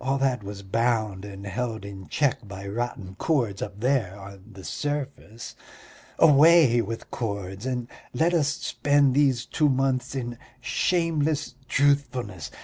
All 0.00 0.16
that 0.18 0.44
was 0.44 0.62
bound 0.62 1.24
and 1.24 1.44
held 1.44 1.84
in 1.84 2.06
check 2.06 2.46
by 2.46 2.68
rotten 2.68 3.16
cords 3.16 3.60
up 3.60 3.80
there 3.80 4.16
on 4.16 4.44
the 4.52 4.62
surface. 4.62 5.56
Away 6.20 6.80
with 6.80 7.10
cords 7.10 7.66
and 7.66 7.88
let 8.14 8.32
us 8.32 8.46
spend 8.46 9.12
these 9.14 9.44
two 9.44 9.68
months 9.68 10.14
in 10.14 10.38
shameless 10.60 11.56
truthfulness! 11.66 12.52